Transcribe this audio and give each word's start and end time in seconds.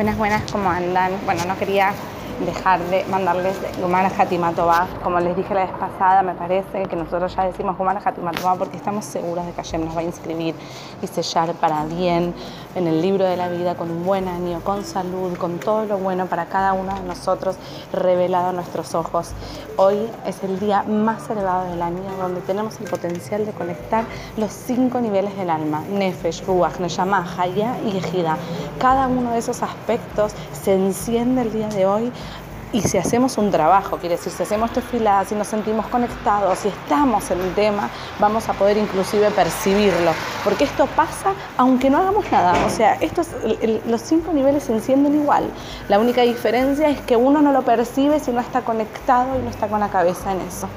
Buenas, 0.00 0.16
buenas, 0.16 0.50
¿cómo 0.50 0.70
andan? 0.70 1.12
Bueno, 1.26 1.44
no 1.46 1.58
quería 1.58 1.92
dejar 2.46 2.80
de 2.84 3.04
mandarles 3.10 3.54
Gumara 3.82 4.10
Hatimatova. 4.16 4.88
Como 5.02 5.20
les 5.20 5.36
dije 5.36 5.52
la 5.52 5.66
vez 5.66 5.74
pasada, 5.78 6.22
me 6.22 6.32
parece 6.32 6.84
que 6.84 6.96
nosotros 6.96 7.36
ya 7.36 7.44
decimos 7.44 7.76
Gumara 7.76 8.00
Hatimatova 8.02 8.54
porque 8.56 8.78
estamos 8.78 9.04
seguros 9.04 9.44
de 9.44 9.52
que 9.52 9.56
Hashem 9.58 9.84
nos 9.84 9.94
va 9.94 10.00
a 10.00 10.04
inscribir 10.04 10.54
y 11.02 11.06
sellar 11.06 11.52
para 11.52 11.84
bien 11.84 12.32
en 12.74 12.86
el 12.86 13.02
libro 13.02 13.24
de 13.24 13.36
la 13.36 13.48
vida 13.48 13.74
con 13.74 13.90
un 13.90 14.04
buen 14.04 14.28
año, 14.28 14.60
con 14.60 14.84
salud, 14.84 15.36
con 15.36 15.58
todo 15.58 15.84
lo 15.84 15.98
bueno 15.98 16.26
para 16.26 16.46
cada 16.46 16.72
uno 16.72 16.94
de 16.94 17.00
nosotros 17.02 17.56
revelado 17.92 18.50
a 18.50 18.52
nuestros 18.52 18.94
ojos. 18.94 19.30
Hoy 19.76 20.08
es 20.26 20.42
el 20.42 20.58
día 20.60 20.82
más 20.82 21.28
elevado 21.30 21.70
del 21.70 21.82
año 21.82 22.02
donde 22.20 22.40
tenemos 22.40 22.80
el 22.80 22.88
potencial 22.88 23.46
de 23.46 23.52
conectar 23.52 24.04
los 24.36 24.52
cinco 24.52 25.00
niveles 25.00 25.36
del 25.36 25.50
alma, 25.50 25.82
Nefesh, 25.90 26.44
Ruach, 26.46 26.78
Neshama, 26.78 27.26
Haya 27.38 27.76
y 27.84 27.96
Ejida. 27.96 28.36
Cada 28.78 29.08
uno 29.08 29.32
de 29.32 29.38
esos 29.38 29.62
aspectos 29.62 30.32
se 30.52 30.74
enciende 30.74 31.42
el 31.42 31.52
día 31.52 31.68
de 31.68 31.86
hoy 31.86 32.12
y 32.72 32.82
si 32.82 32.98
hacemos 32.98 33.36
un 33.38 33.50
trabajo, 33.50 33.96
quiere 33.98 34.16
decir, 34.16 34.32
si 34.32 34.42
hacemos 34.42 34.72
tefilas, 34.72 35.28
si 35.28 35.34
nos 35.34 35.48
sentimos 35.48 35.86
conectados, 35.86 36.60
si 36.60 36.68
estamos 36.68 37.30
en 37.30 37.40
el 37.40 37.54
tema, 37.54 37.90
vamos 38.18 38.48
a 38.48 38.52
poder 38.52 38.76
inclusive 38.76 39.30
percibirlo. 39.30 40.12
Porque 40.44 40.64
esto 40.64 40.86
pasa 40.94 41.34
aunque 41.56 41.90
no 41.90 41.98
hagamos 41.98 42.30
nada. 42.30 42.54
O 42.66 42.70
sea, 42.70 42.94
estos, 43.00 43.28
los 43.86 44.00
cinco 44.00 44.32
niveles 44.32 44.64
se 44.64 44.72
encienden 44.72 45.14
igual. 45.14 45.50
La 45.88 45.98
única 45.98 46.22
diferencia 46.22 46.88
es 46.88 47.00
que 47.00 47.16
uno 47.16 47.42
no 47.42 47.52
lo 47.52 47.62
percibe 47.62 48.20
si 48.20 48.30
no 48.30 48.40
está 48.40 48.62
conectado 48.62 49.38
y 49.38 49.42
no 49.42 49.50
está 49.50 49.68
con 49.68 49.80
la 49.80 49.88
cabeza 49.88 50.32
en 50.32 50.40
eso. 50.42 50.68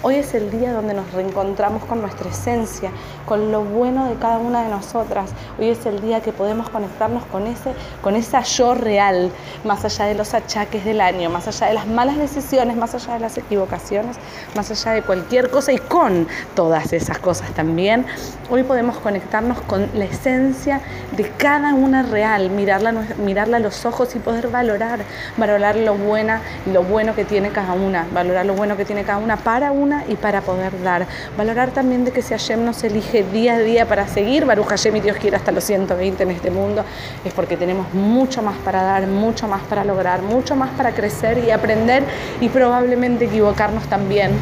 Hoy 0.00 0.14
es 0.14 0.32
el 0.32 0.52
día 0.52 0.72
donde 0.72 0.94
nos 0.94 1.10
reencontramos 1.12 1.84
con 1.84 2.00
nuestra 2.00 2.30
esencia, 2.30 2.92
con 3.26 3.50
lo 3.50 3.64
bueno 3.64 4.08
de 4.08 4.14
cada 4.14 4.38
una 4.38 4.62
de 4.62 4.68
nosotras. 4.68 5.30
Hoy 5.58 5.70
es 5.70 5.86
el 5.86 6.00
día 6.00 6.20
que 6.20 6.30
podemos 6.30 6.68
conectarnos 6.68 7.24
con 7.24 7.48
ese, 7.48 7.72
con 8.00 8.14
esa 8.14 8.42
yo 8.42 8.74
real, 8.76 9.32
más 9.64 9.84
allá 9.84 10.04
de 10.04 10.14
los 10.14 10.34
achaques 10.34 10.84
del 10.84 11.00
año, 11.00 11.30
más 11.30 11.48
allá 11.48 11.66
de 11.66 11.74
las 11.74 11.88
malas 11.88 12.16
decisiones, 12.16 12.76
más 12.76 12.94
allá 12.94 13.14
de 13.14 13.18
las 13.18 13.38
equivocaciones, 13.38 14.18
más 14.54 14.70
allá 14.70 14.92
de 14.92 15.02
cualquier 15.02 15.50
cosa 15.50 15.72
y 15.72 15.78
con 15.78 16.28
todas 16.54 16.92
esas 16.92 17.18
cosas 17.18 17.50
también. 17.50 18.06
Hoy 18.50 18.62
podemos 18.62 18.98
conectarnos 18.98 19.60
con 19.62 19.88
la 19.94 20.04
esencia 20.04 20.80
de 21.16 21.28
cada 21.28 21.74
una 21.74 22.04
real, 22.04 22.50
mirarla, 22.50 22.94
mirarla 23.18 23.56
a 23.56 23.60
los 23.60 23.84
ojos 23.84 24.14
y 24.14 24.20
poder 24.20 24.46
valorar, 24.46 25.00
valorar 25.36 25.74
lo 25.74 25.96
buena, 25.96 26.40
lo 26.72 26.84
bueno 26.84 27.16
que 27.16 27.24
tiene 27.24 27.50
cada 27.50 27.72
una, 27.72 28.06
valorar 28.12 28.46
lo 28.46 28.54
bueno 28.54 28.76
que 28.76 28.84
tiene 28.84 29.02
cada 29.02 29.18
una 29.18 29.36
para 29.36 29.72
una 29.72 29.87
y 30.08 30.16
para 30.16 30.40
poder 30.40 30.82
dar. 30.82 31.06
Valorar 31.36 31.70
también 31.70 32.04
de 32.04 32.12
que 32.12 32.22
si 32.22 32.34
Hashem 32.34 32.64
nos 32.64 32.82
elige 32.84 33.24
día 33.24 33.54
a 33.54 33.58
día 33.58 33.86
para 33.86 34.06
seguir, 34.06 34.44
Baruch 34.44 34.66
Hashem 34.66 34.96
y 34.96 35.00
Dios 35.00 35.16
quiere 35.16 35.36
hasta 35.36 35.52
los 35.52 35.64
120 35.64 36.22
en 36.22 36.30
este 36.30 36.50
mundo, 36.50 36.84
es 37.24 37.32
porque 37.32 37.56
tenemos 37.56 37.92
mucho 37.94 38.42
más 38.42 38.56
para 38.58 38.82
dar, 38.82 39.06
mucho 39.06 39.48
más 39.48 39.62
para 39.62 39.84
lograr, 39.84 40.22
mucho 40.22 40.56
más 40.56 40.70
para 40.70 40.92
crecer 40.92 41.38
y 41.46 41.50
aprender 41.50 42.02
y 42.40 42.48
probablemente 42.48 43.24
equivocarnos 43.26 43.84
también. 43.84 44.32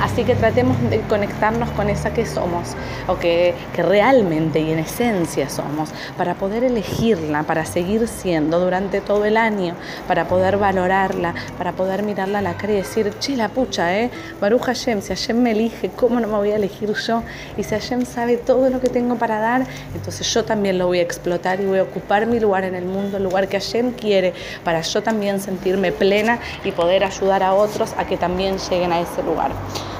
Así 0.00 0.22
que 0.22 0.36
tratemos 0.36 0.76
de 0.90 1.00
conectarnos 1.02 1.68
con 1.70 1.88
esa 1.90 2.12
que 2.12 2.24
somos 2.24 2.76
o 3.08 3.18
que, 3.18 3.54
realmente 3.76 4.60
y 4.60 4.72
en 4.72 4.78
esencia 4.78 5.48
somos, 5.48 5.90
para 6.16 6.34
poder 6.34 6.64
elegirla, 6.64 7.42
para 7.42 7.64
seguir 7.64 8.06
siendo 8.06 8.60
durante 8.60 9.00
todo 9.00 9.24
el 9.24 9.36
año, 9.36 9.74
para 10.06 10.28
poder 10.28 10.56
valorarla, 10.56 11.34
para 11.56 11.72
poder 11.72 12.02
mirarla 12.02 12.38
a 12.38 12.42
la 12.42 12.54
cara 12.54 12.74
y 12.74 12.76
decir, 12.76 13.12
che, 13.18 13.36
la 13.36 13.48
pucha, 13.48 13.96
¿eh? 13.98 14.10
Baruch 14.40 14.62
Hashem, 14.62 15.00
si 15.00 15.08
Hashem 15.08 15.40
me 15.40 15.52
elige, 15.52 15.90
¿cómo 15.90 16.20
no 16.20 16.28
me 16.28 16.36
voy 16.36 16.52
a 16.52 16.56
elegir 16.56 16.92
yo? 16.94 17.22
Y 17.56 17.64
si 17.64 17.70
Hashem 17.70 18.04
sabe 18.04 18.36
todo 18.36 18.70
lo 18.70 18.80
que 18.80 18.88
tengo 18.88 19.16
para 19.16 19.38
dar, 19.40 19.66
entonces 19.94 20.32
yo 20.32 20.44
también 20.44 20.78
lo 20.78 20.86
voy 20.86 21.00
a 21.00 21.02
explotar 21.02 21.60
y 21.60 21.66
voy 21.66 21.78
a 21.78 21.82
ocupar 21.82 22.26
mi 22.26 22.38
lugar 22.38 22.64
en 22.64 22.74
el 22.74 22.84
mundo, 22.84 23.16
el 23.16 23.24
lugar 23.24 23.48
que 23.48 23.58
Hashem 23.58 23.92
quiere, 23.92 24.32
para 24.64 24.80
yo 24.80 25.02
también 25.02 25.40
sentirme 25.40 25.92
plena 25.92 26.38
y 26.64 26.72
poder 26.72 27.04
ayudar 27.04 27.42
a 27.42 27.54
otros 27.54 27.94
a 27.96 28.04
que 28.06 28.16
también 28.16 28.58
lleguen 28.58 28.92
a 28.92 29.00
ese 29.00 29.22
lugar. 29.22 29.50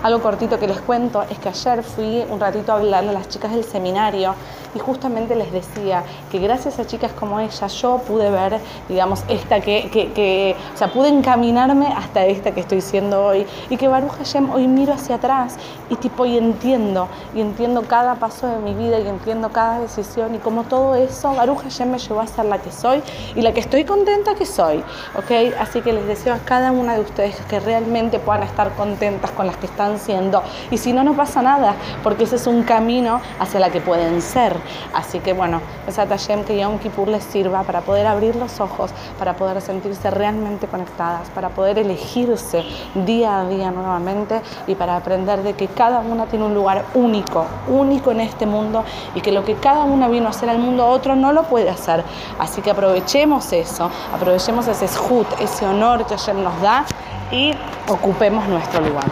Algo 0.01 0.21
cortito 0.23 0.61
que 0.61 0.69
les 0.69 0.81
cuento 0.81 1.23
es 1.23 1.39
que 1.41 1.49
ayer 1.49 1.83
fui 1.83 2.25
un 2.31 2.39
ratito 2.39 2.73
a 2.73 2.77
a 3.09 3.13
las 3.13 3.29
chicas 3.29 3.51
del 3.53 3.65
seminario 3.65 4.33
y 4.79 4.81
justamente 4.81 5.35
les 5.35 5.51
decía 5.51 6.05
que 6.31 6.39
gracias 6.39 6.79
a 6.79 6.87
chicas 6.87 7.11
como 7.13 7.41
ella 7.41 7.67
yo 7.67 7.99
pude 7.99 8.31
ver, 8.31 8.61
digamos, 8.89 9.25
esta 9.29 9.61
que, 9.61 9.91
que, 9.91 10.55
o 10.73 10.79
sea, 10.79 10.93
pude 10.93 11.09
encaminarme 11.09 11.89
hasta 11.89 12.25
esta 12.27 12.53
que 12.53 12.61
estoy 12.61 12.81
siendo 12.81 13.25
hoy 13.25 13.45
y 13.71 13.77
que 13.77 13.89
Baruch 13.89 14.13
Hashem 14.13 14.51
hoy 14.51 14.69
miro 14.69 14.93
hacia 14.93 15.17
atrás 15.17 15.57
y 15.91 15.97
tipo 15.97 16.27
y 16.27 16.39
entiendo, 16.39 17.09
y 17.35 17.41
entiendo 17.41 17.83
cada 17.83 18.15
paso 18.17 18.47
de 18.47 18.59
mi 18.59 18.75
vida 18.75 19.01
y 19.01 19.09
entiendo 19.09 19.51
cada 19.51 19.81
decisión 19.81 20.35
y 20.37 20.39
como 20.39 20.63
todo 20.65 20.95
eso, 20.95 21.35
Baruch 21.35 21.63
Hashem 21.63 21.91
me 21.91 21.99
llevó 21.99 22.21
a 22.21 22.27
ser 22.27 22.45
la 22.45 22.59
que 22.59 22.71
soy 22.71 23.03
y 23.35 23.43
la 23.43 23.53
que 23.53 23.61
estoy 23.61 23.85
contenta 23.85 24.35
que 24.35 24.47
soy, 24.47 24.85
¿ok? 25.17 25.55
Así 25.59 25.81
que 25.81 25.93
les 25.93 26.07
deseo 26.07 26.35
a 26.35 26.39
cada 26.39 26.71
una 26.71 26.95
de 26.95 27.01
ustedes 27.01 27.37
que 27.49 27.59
realmente 27.59 28.21
puedan 28.21 28.45
estar 28.45 28.75
contentas 28.75 29.33
con 29.33 29.47
las 29.47 29.57
que 29.57 29.67
están 29.67 29.99
siendo. 29.99 30.43
Y 30.71 30.79
si 30.79 30.93
no, 30.93 31.03
no 31.03 31.15
pasa 31.15 31.43
nada, 31.43 31.75
porque 32.03 32.25
ese 32.25 32.37
es 32.37 32.47
un 32.47 32.63
camino 32.63 33.21
hacia 33.41 33.61
la 33.61 33.71
que 33.71 33.81
pueden 33.81 34.23
ser. 34.23 34.55
Así 34.95 35.21
que 35.21 35.33
bueno, 35.33 35.61
esa 35.87 36.07
Tashem 36.07 36.45
que 36.45 36.59
Yom 36.59 36.79
Kippur 36.79 37.09
les 37.09 37.25
sirva 37.25 37.63
para 37.63 37.81
poder 37.81 38.07
abrir 38.07 38.37
los 38.37 38.61
ojos, 38.61 38.91
para 39.19 39.35
poder 39.35 39.61
sentirse 39.61 40.11
realmente 40.11 40.67
conectadas, 40.67 41.29
para 41.31 41.51
poder 41.51 41.79
elegirse 41.79 42.65
día 42.95 43.41
a 43.41 43.45
día 43.47 43.71
nuevamente 43.71 44.41
y 44.67 44.75
para 44.75 44.97
aprender 44.97 45.43
de 45.43 45.55
que 45.55 45.69
cada 45.69 46.01
una 46.01 46.27
tiene 46.27 46.47
un 46.47 46.55
lugar 46.55 46.85
único, 46.95 47.47
único 47.69 48.11
en 48.11 48.21
este 48.21 48.47
mundo 48.47 48.85
y 49.15 49.21
que 49.21 49.33
lo 49.33 49.45
que 49.45 49.55
cada 49.55 49.85
una 49.85 50.09
vino 50.09 50.27
a 50.27 50.31
hacer 50.31 50.49
al 50.49 50.59
mundo, 50.59 50.87
otro 50.87 51.17
no 51.17 51.33
lo 51.33 51.45
puede 51.45 51.71
hacer. 51.71 52.05
Así 52.39 52.63
que 52.63 52.71
aprovechemos 52.71 53.53
eso, 53.53 53.91
aprovechemos 54.15 54.69
ese 54.69 54.87
shut, 54.87 55.27
ese 55.41 55.67
honor 55.67 56.05
que 56.07 56.17
Hashem 56.17 56.43
nos 56.43 56.61
da 56.61 56.85
y 57.31 57.53
ocupemos 57.89 58.47
nuestro 58.49 58.81
lugar. 58.81 59.07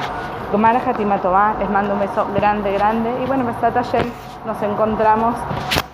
Gomara 0.52 0.80
Hatima 0.80 1.16
les 1.58 1.68
mando 1.70 1.94
un 1.94 2.00
beso 2.00 2.26
grande, 2.34 2.72
grande. 2.72 3.10
Y 3.22 3.26
bueno, 3.26 3.44
Besat 3.44 3.76
ayer 3.76 4.06
nos 4.46 4.62
encontramos 4.62 5.34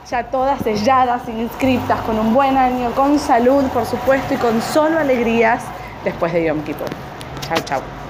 ya 0.09 0.25
todas 0.25 0.61
selladas, 0.61 1.27
inscritas, 1.29 1.99
con 2.03 2.19
un 2.19 2.35
buen 2.35 2.59
año, 2.59 2.91
con 2.91 3.19
salud, 3.19 3.65
por 3.69 3.87
supuesto, 3.87 4.35
y 4.35 4.37
con 4.37 4.61
solo 4.61 4.99
alegrías 4.99 5.65
después 6.05 6.33
de 6.35 6.45
Yom 6.45 6.63
Kippur. 6.63 6.89
Chao, 7.49 7.59
chao. 7.65 8.02